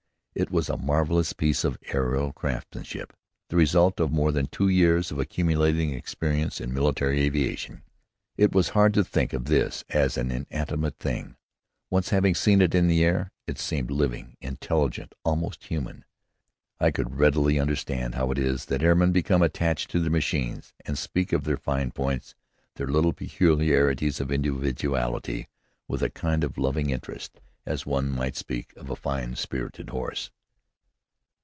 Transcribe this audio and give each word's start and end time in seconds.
It 0.33 0.49
was 0.49 0.69
a 0.69 0.77
marvelous 0.77 1.33
piece 1.33 1.65
of 1.65 1.77
aero 1.93 2.31
craftsmanship, 2.31 3.11
the 3.49 3.57
result 3.57 3.99
of 3.99 4.13
more 4.13 4.31
than 4.31 4.47
two 4.47 4.69
years 4.69 5.11
of 5.11 5.19
accumulating 5.19 5.91
experience 5.93 6.61
in 6.61 6.73
military 6.73 7.19
aviation. 7.19 7.83
It 8.37 8.53
was 8.55 8.69
hard 8.69 8.93
to 8.93 9.03
think 9.03 9.33
of 9.33 9.51
it 9.51 9.83
as 9.89 10.15
an 10.17 10.31
inanimate 10.31 10.97
thing, 10.99 11.35
once 11.89 12.11
having 12.11 12.33
seen 12.33 12.61
it 12.61 12.73
in 12.73 12.87
the 12.87 13.03
air. 13.03 13.33
It 13.45 13.59
seemed 13.59 13.91
living, 13.91 14.37
intelligent, 14.39 15.13
almost 15.25 15.65
human. 15.65 16.05
I 16.79 16.91
could 16.91 17.19
readily 17.19 17.59
understand 17.59 18.15
how 18.15 18.31
it 18.31 18.37
is 18.37 18.65
that 18.67 18.81
airmen 18.81 19.11
become 19.11 19.41
attached 19.41 19.91
to 19.91 19.99
their 19.99 20.09
machines 20.11 20.73
and 20.85 20.97
speak 20.97 21.33
of 21.33 21.43
their 21.43 21.57
fine 21.57 21.91
points, 21.91 22.35
their 22.77 22.87
little 22.87 23.11
peculiarities 23.13 24.21
of 24.21 24.31
individuality, 24.31 25.49
with 25.89 26.01
a 26.01 26.09
kind 26.09 26.45
of 26.45 26.57
loving 26.57 26.89
interest, 26.89 27.41
as 27.63 27.85
one 27.85 28.09
might 28.09 28.35
speak 28.35 28.75
of 28.75 28.89
a 28.89 28.95
fine 28.95 29.35
spirited 29.35 29.91
horse. 29.91 30.31